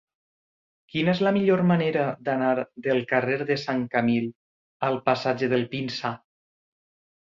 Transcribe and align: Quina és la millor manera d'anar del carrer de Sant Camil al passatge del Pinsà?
Quina 0.93 1.13
és 1.17 1.21
la 1.27 1.33
millor 1.35 1.61
manera 1.73 2.07
d'anar 2.31 2.55
del 2.87 3.05
carrer 3.13 3.39
de 3.53 3.61
Sant 3.69 3.87
Camil 3.95 4.29
al 4.91 5.01
passatge 5.09 5.55
del 5.57 5.73
Pinsà? 5.79 6.19